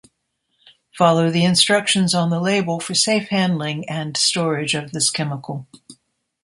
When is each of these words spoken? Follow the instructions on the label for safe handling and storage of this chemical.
Follow 0.97 1.29
the 1.29 1.43
instructions 1.45 2.15
on 2.15 2.31
the 2.31 2.39
label 2.39 2.79
for 2.79 2.95
safe 2.95 3.27
handling 3.29 3.87
and 3.87 4.17
storage 4.17 4.73
of 4.73 4.93
this 4.93 5.11
chemical. 5.11 5.67